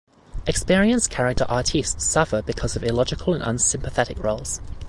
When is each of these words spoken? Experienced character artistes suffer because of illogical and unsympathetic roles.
Experienced 0.47 1.11
character 1.11 1.43
artistes 1.47 2.03
suffer 2.03 2.41
because 2.41 2.75
of 2.75 2.83
illogical 2.83 3.35
and 3.35 3.43
unsympathetic 3.43 4.17
roles. 4.17 4.59